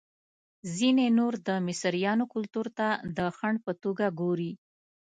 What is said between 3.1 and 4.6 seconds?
د خنډ په توګه ګوري.